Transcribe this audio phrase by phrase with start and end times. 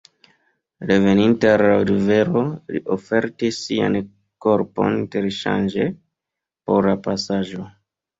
[0.91, 2.41] Reveninte al la rivero
[2.75, 3.97] li ofertis sian
[4.47, 5.87] korpon interŝanĝe
[6.71, 7.69] por la pasaĵo.